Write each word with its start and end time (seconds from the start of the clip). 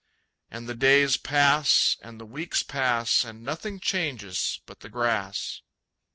And 0.49 0.67
the 0.67 0.73
days 0.73 1.15
pass, 1.15 1.95
and 2.01 2.19
the 2.19 2.25
weeks 2.25 2.63
pass, 2.63 3.23
And 3.23 3.43
nothing 3.43 3.79
changes 3.79 4.59
but 4.65 4.79
the 4.79 4.89
grass. 4.89 5.61